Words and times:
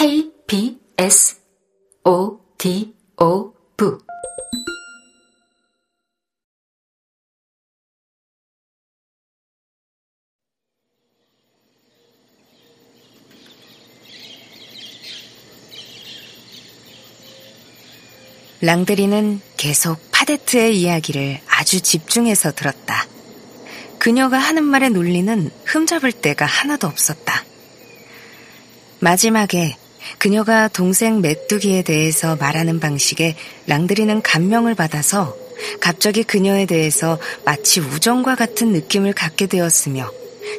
KBS 0.00 1.36
ODO 2.04 3.52
부 3.76 3.98
랑드리는 18.62 19.42
계속 19.58 19.98
파데트의 20.12 20.80
이야기를 20.80 21.40
아주 21.46 21.82
집중해서 21.82 22.52
들었다. 22.52 23.06
그녀가 23.98 24.38
하는 24.38 24.64
말에 24.64 24.88
놀리는 24.88 25.50
흠잡을 25.66 26.12
데가 26.12 26.46
하나도 26.46 26.86
없었다. 26.86 27.44
마지막에 29.00 29.76
그녀가 30.18 30.68
동생 30.68 31.20
메뚜기에 31.20 31.82
대해서 31.82 32.36
말하는 32.36 32.80
방식에 32.80 33.36
랑드리는 33.66 34.22
감명을 34.22 34.74
받아서 34.74 35.36
갑자기 35.80 36.22
그녀에 36.22 36.66
대해서 36.66 37.18
마치 37.44 37.80
우정과 37.80 38.34
같은 38.34 38.72
느낌을 38.72 39.12
갖게 39.12 39.46
되었으며 39.46 40.10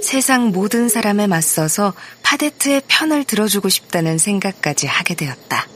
세상 0.02 0.48
모든 0.48 0.90
사람에 0.90 1.28
맞서서 1.28 1.94
파데트의 2.24 2.84
편을 2.88 3.24
들어주고 3.24 3.70
싶다는 3.70 4.18
생각까지 4.18 4.88
하게 4.88 5.16
되었다. 5.16 5.68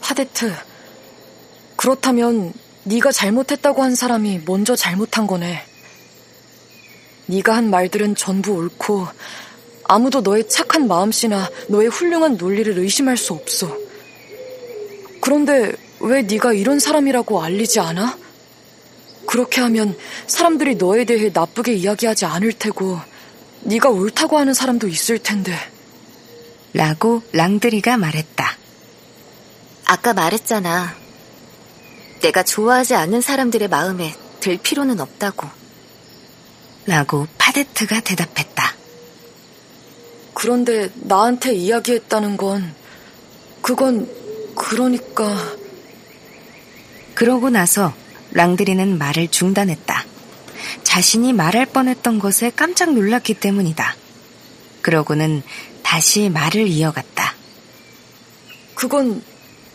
파데트, 0.00 0.54
그렇다면 1.76 2.52
네가 2.84 3.10
잘못했다고 3.10 3.82
한 3.82 3.94
사람이 3.96 4.42
먼저 4.46 4.76
잘못한 4.76 5.26
거네. 5.26 5.64
네가 7.26 7.56
한 7.56 7.70
말들은 7.70 8.14
전부 8.14 8.52
옳고 8.52 9.08
아무도 9.88 10.20
너의 10.20 10.48
착한 10.48 10.88
마음씨나 10.88 11.50
너의 11.68 11.88
훌륭한 11.88 12.36
논리를 12.36 12.76
의심할 12.78 13.16
수 13.16 13.32
없어. 13.32 13.76
그런데 15.20 15.72
왜 16.00 16.22
네가 16.22 16.52
이런 16.52 16.78
사람이라고 16.78 17.42
알리지 17.42 17.80
않아? 17.80 18.18
그렇게 19.26 19.60
하면 19.60 19.96
사람들이 20.26 20.76
너에 20.76 21.04
대해 21.04 21.30
나쁘게 21.32 21.74
이야기하지 21.74 22.26
않을 22.26 22.52
테고 22.52 22.98
네가 23.62 23.90
옳다고 23.90 24.38
하는 24.38 24.54
사람도 24.54 24.88
있을 24.88 25.18
텐데. 25.18 25.52
라고 26.72 27.22
랑드리가 27.32 27.96
말했다. 27.96 28.56
아까 29.86 30.12
말했잖아. 30.12 30.94
내가 32.20 32.42
좋아하지 32.42 32.94
않는 32.94 33.20
사람들의 33.20 33.68
마음에 33.68 34.14
들 34.40 34.58
필요는 34.58 35.00
없다고. 35.00 35.48
라고 36.86 37.26
파데트가 37.38 38.00
대답했다. 38.00 38.45
그런데 40.46 40.88
나한테 40.94 41.54
이야기했다는 41.54 42.36
건, 42.36 42.72
그건, 43.62 44.08
그러니까. 44.54 45.36
그러고 47.14 47.50
나서 47.50 47.92
랑드리는 48.30 48.96
말을 48.96 49.26
중단했다. 49.26 50.04
자신이 50.84 51.32
말할 51.32 51.66
뻔했던 51.66 52.20
것에 52.20 52.52
깜짝 52.54 52.94
놀랐기 52.94 53.34
때문이다. 53.34 53.96
그러고는 54.82 55.42
다시 55.82 56.30
말을 56.30 56.68
이어갔다. 56.68 57.34
그건 58.76 59.24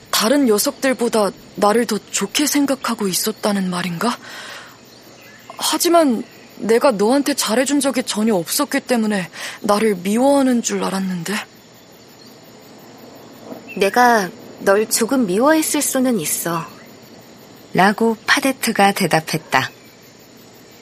다른 0.10 0.46
녀석들보다 0.46 1.32
나를 1.56 1.86
더 1.86 1.98
좋게 1.98 2.48
생각하고 2.48 3.10
있었다는 3.10 3.70
말인가? 3.70 4.18
하지만 5.58 6.24
내가 6.62 6.92
너한테 6.92 7.34
잘해준 7.34 7.80
적이 7.80 8.04
전혀 8.04 8.36
없었기 8.36 8.82
때문에 8.82 9.30
나를 9.62 9.96
미워하는 9.96 10.62
줄 10.62 10.84
알았는데. 10.84 11.34
내가 13.78 14.30
널 14.60 14.88
조금 14.90 15.26
미워했을 15.26 15.82
수는 15.82 16.20
있어. 16.20 16.66
라고 17.74 18.18
파데트가 18.28 18.92
대답했다. 18.92 19.72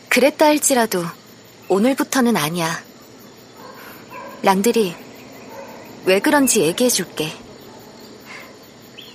그랬다 0.10 0.48
할지라도 0.48 1.04
오늘부터는 1.70 2.36
아니야. 2.36 2.84
랑들이 4.42 4.96
왜 6.06 6.20
그런지 6.20 6.62
얘기해 6.62 6.90
줄게. 6.90 7.32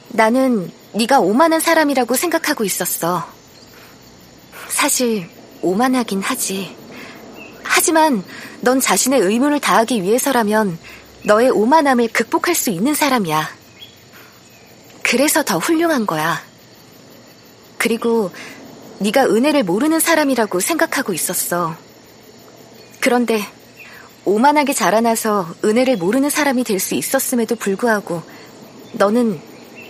나는 0.09 0.71
네가 0.93 1.19
오만한 1.19 1.59
사람이라고 1.59 2.15
생각하고 2.15 2.65
있었어. 2.65 3.29
사실 4.69 5.29
오만하긴 5.65 6.21
하지. 6.21 6.77
하지만 7.63 8.23
넌 8.61 8.81
자신의 8.81 9.21
의무를 9.21 9.61
다하기 9.61 10.03
위해서라면 10.03 10.79
너의 11.25 11.51
오만함을 11.51 12.09
극복할 12.09 12.55
수 12.55 12.71
있는 12.71 12.95
사람이야. 12.95 13.49
그래서 15.03 15.43
더 15.43 15.59
훌륭한 15.59 16.07
거야. 16.07 16.43
그리고 17.79 18.31
네가 18.99 19.25
은혜를 19.27 19.65
모르는 19.65 20.01
사람이라고 20.01 20.61
생각하고 20.61 21.13
있었어. 21.13 21.77
그런데 23.01 23.43
오만하게 24.25 24.73
자라나서 24.73 25.55
은혜를 25.65 25.97
모르는 25.97 26.31
사람이 26.31 26.65
될 26.65 26.81
수 26.81 26.95
있었음에도 26.95 27.57
불구하고 27.57 28.23
너는 28.93 29.41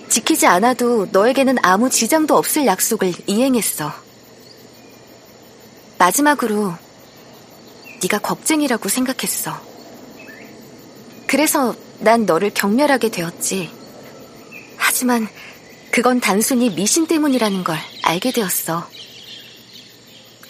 지키지 0.09 0.47
않아도 0.47 1.07
너에게는 1.13 1.57
아무 1.63 1.91
지장도 1.91 2.37
없을 2.37 2.67
약속을 2.67 3.13
이행했어. 3.27 4.04
마지막으로 5.99 6.75
네가 8.03 8.19
겁쟁이라고 8.19 8.89
생각했어. 8.89 9.59
그래서 11.27 11.75
난 11.99 12.27
너를 12.27 12.51
경멸하게 12.53 13.09
되었지. 13.11 13.71
하지만 14.77 15.27
그건 15.91 16.21
단순히 16.21 16.71
미신 16.71 17.07
때문이라는 17.07 17.65
걸 17.65 17.79
알게 18.03 18.33
되었어. 18.33 18.89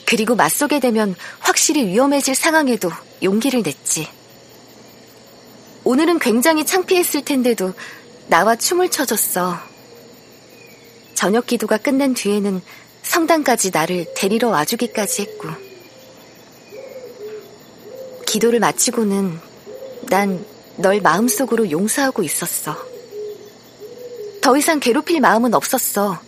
그리고 0.07 0.35
맞서게 0.35 0.81
되면 0.81 1.15
확실히 1.41 1.87
위험해질 1.87 2.35
상황에도 2.35 2.91
용기를 3.23 3.63
냈지. 3.63 4.09
오늘은 5.85 6.19
굉장히 6.19 6.65
창피했을 6.65 7.25
텐데도 7.25 7.75
나와 8.27 8.57
춤을 8.57 8.91
춰줬어. 8.91 9.59
저녁 11.15 11.47
기도가 11.47 11.79
끝난 11.79 12.15
뒤에는 12.15 12.61
성당까지 13.15 13.71
나를 13.71 14.13
데리러 14.15 14.49
와주기까지 14.49 15.23
했고. 15.23 15.49
기도를 18.27 18.61
마치고는 18.61 19.41
난 20.11 20.55
널 20.77 21.01
마음속으로 21.01 21.71
용서하고 21.71 22.23
있었어. 22.23 22.77
더 24.41 24.57
이상 24.57 24.81
괴롭힐 24.81 25.21
마음은 25.21 25.55
없었어. 25.55 26.21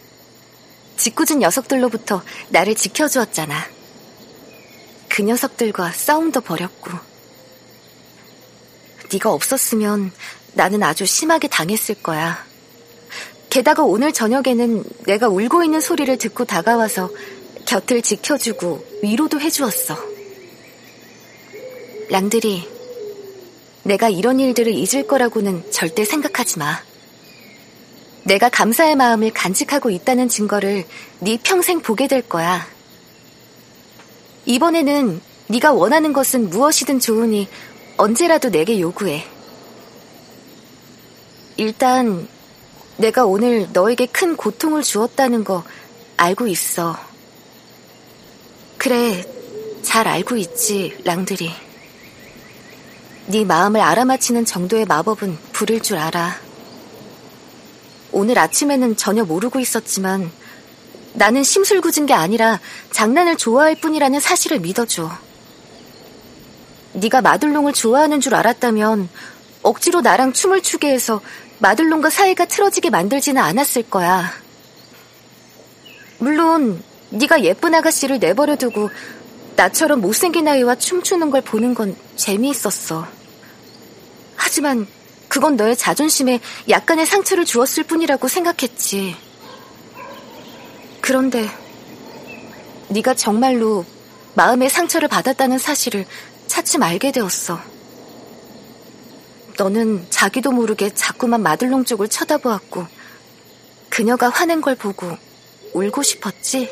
짓궂은 0.96 1.40
녀석들로부터 1.40 2.22
나를 2.48 2.74
지켜주었잖아. 2.74 3.68
그 5.08 5.22
녀석들과 5.22 5.92
싸움도 5.92 6.40
벌였고. 6.42 6.90
네가 9.12 9.32
없었으면 9.32 10.12
나는 10.54 10.82
아주 10.82 11.04
심하게 11.04 11.48
당했을 11.48 11.96
거야. 11.96 12.45
게다가 13.56 13.84
오늘 13.84 14.12
저녁에는 14.12 14.84
내가 15.06 15.28
울고 15.28 15.64
있는 15.64 15.80
소리를 15.80 16.14
듣고 16.18 16.44
다가와서 16.44 17.08
곁을 17.64 18.02
지켜주고 18.02 18.84
위로도 19.02 19.40
해주었어. 19.40 19.96
랑들이, 22.10 22.68
내가 23.82 24.10
이런 24.10 24.40
일들을 24.40 24.70
잊을 24.74 25.06
거라고는 25.06 25.70
절대 25.70 26.04
생각하지 26.04 26.58
마. 26.58 26.82
내가 28.24 28.50
감사의 28.50 28.94
마음을 28.94 29.30
간직하고 29.32 29.88
있다는 29.88 30.28
증거를 30.28 30.84
네 31.20 31.38
평생 31.42 31.80
보게 31.80 32.08
될 32.08 32.20
거야. 32.20 32.68
이번에는 34.44 35.18
네가 35.46 35.72
원하는 35.72 36.12
것은 36.12 36.50
무엇이든 36.50 37.00
좋으니 37.00 37.48
언제라도 37.96 38.50
내게 38.50 38.78
요구해. 38.80 39.24
일단 41.56 42.28
내가 42.96 43.26
오늘 43.26 43.68
너에게 43.72 44.06
큰 44.06 44.36
고통을 44.36 44.82
주었다는 44.82 45.44
거 45.44 45.64
알고 46.16 46.46
있어. 46.46 46.96
그래, 48.78 49.24
잘 49.82 50.08
알고 50.08 50.36
있지, 50.36 50.96
랑들이. 51.04 51.52
네 53.26 53.44
마음을 53.44 53.80
알아맞히는 53.80 54.44
정도의 54.44 54.86
마법은 54.86 55.36
부릴 55.52 55.82
줄 55.82 55.98
알아. 55.98 56.36
오늘 58.12 58.38
아침에는 58.38 58.96
전혀 58.96 59.24
모르고 59.24 59.60
있었지만 59.60 60.30
나는 61.12 61.42
심술궂은 61.42 62.06
게 62.06 62.14
아니라 62.14 62.60
장난을 62.92 63.36
좋아할 63.36 63.74
뿐이라는 63.74 64.20
사실을 64.20 64.60
믿어줘. 64.60 65.10
네가 66.92 67.20
마들롱을 67.20 67.72
좋아하는 67.72 68.20
줄 68.20 68.34
알았다면 68.34 69.08
억지로 69.62 70.00
나랑 70.00 70.32
춤을 70.32 70.62
추게 70.62 70.92
해서 70.92 71.20
마들론과 71.58 72.10
사이가 72.10 72.46
틀어지게 72.46 72.90
만들지는 72.90 73.40
않았을 73.40 73.88
거야. 73.88 74.30
물론 76.18 76.82
네가 77.10 77.42
예쁜 77.44 77.74
아가씨를 77.74 78.18
내버려 78.18 78.56
두고 78.56 78.90
나처럼 79.56 80.00
못생긴 80.00 80.48
아이와 80.48 80.74
춤추는 80.76 81.30
걸 81.30 81.40
보는 81.40 81.74
건 81.74 81.96
재미있었어. 82.16 83.06
하지만 84.36 84.86
그건 85.28 85.56
너의 85.56 85.76
자존심에 85.76 86.40
약간의 86.68 87.06
상처를 87.06 87.44
주었을 87.44 87.84
뿐이라고 87.84 88.28
생각했지. 88.28 89.16
그런데 91.00 91.48
네가 92.88 93.14
정말로 93.14 93.84
마음의 94.34 94.68
상처를 94.70 95.08
받았다는 95.08 95.58
사실을 95.58 96.04
차츰 96.46 96.82
알게 96.82 97.12
되었어. 97.12 97.75
너는 99.56 100.06
자기도 100.10 100.52
모르게 100.52 100.90
자꾸만 100.90 101.42
마들롱 101.42 101.84
쪽을 101.84 102.08
쳐다보았고 102.08 102.86
그녀가 103.88 104.28
화낸 104.28 104.60
걸 104.60 104.74
보고 104.74 105.16
울고 105.72 106.02
싶었지? 106.02 106.70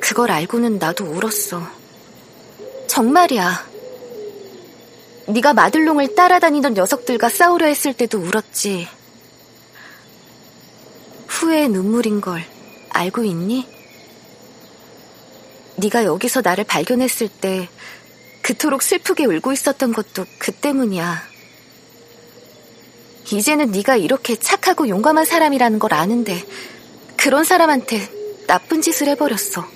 그걸 0.00 0.30
알고는 0.30 0.78
나도 0.78 1.04
울었어. 1.04 1.62
정말이야. 2.88 3.70
네가 5.28 5.54
마들롱을 5.54 6.14
따라다니던 6.14 6.74
녀석들과 6.74 7.28
싸우려 7.28 7.66
했을 7.66 7.94
때도 7.94 8.18
울었지. 8.18 8.88
후회의 11.28 11.68
눈물인 11.68 12.20
걸 12.20 12.44
알고 12.90 13.24
있니? 13.24 13.66
네가 15.76 16.04
여기서 16.04 16.42
나를 16.42 16.64
발견했을 16.64 17.28
때 17.28 17.68
그토록 18.42 18.82
슬프게 18.82 19.24
울고 19.24 19.52
있었던 19.52 19.92
것도 19.92 20.26
그 20.38 20.52
때문이야. 20.52 21.22
이제는 23.32 23.70
네가 23.70 23.96
이렇게 23.96 24.36
착하고 24.36 24.88
용감한 24.88 25.24
사람이라는 25.24 25.78
걸 25.78 25.94
아는데 25.94 26.44
그런 27.16 27.44
사람한테 27.44 28.46
나쁜 28.46 28.82
짓을 28.82 29.08
해버렸어. 29.08 29.66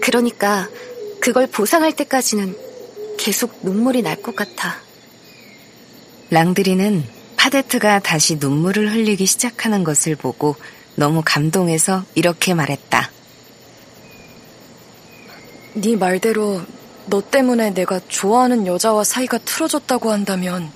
그러니까 0.00 0.68
그걸 1.20 1.46
보상할 1.46 1.94
때까지는 1.94 2.56
계속 3.18 3.60
눈물이 3.62 4.02
날 4.02 4.20
것 4.20 4.34
같아. 4.34 4.76
랑드리는 6.30 7.04
파데트가 7.36 8.00
다시 8.00 8.36
눈물을 8.36 8.92
흘리기 8.92 9.26
시작하는 9.26 9.84
것을 9.84 10.16
보고 10.16 10.56
너무 10.96 11.22
감동해서 11.24 12.04
이렇게 12.14 12.54
말했다. 12.54 13.10
네 15.74 15.96
말대로 15.96 16.62
너 17.06 17.20
때문에 17.20 17.70
내가 17.70 18.00
좋아하는 18.08 18.66
여자와 18.66 19.04
사이가 19.04 19.38
틀어졌다고 19.38 20.10
한다면 20.12 20.72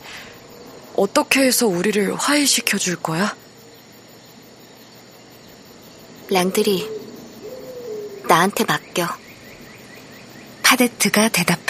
어떻게 0.96 1.42
해서 1.42 1.66
우리를 1.66 2.14
화해시켜 2.14 2.78
줄 2.78 2.96
거야? 2.96 3.36
랑들이 6.30 6.88
나한테 8.28 8.64
맡겨. 8.64 9.06
파데트가 10.62 11.28
대답 11.28 11.65